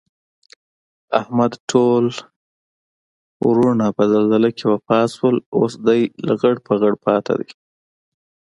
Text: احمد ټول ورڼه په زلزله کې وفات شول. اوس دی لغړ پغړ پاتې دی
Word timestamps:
احمد 1.19 1.51
ټول 1.71 2.05
ورڼه 3.47 3.87
په 3.97 4.03
زلزله 4.13 4.49
کې 4.57 4.65
وفات 4.71 5.09
شول. 5.15 5.35
اوس 5.57 5.73
دی 5.87 6.01
لغړ 6.27 6.55
پغړ 6.65 6.93
پاتې 7.05 7.33
دی 7.39 7.49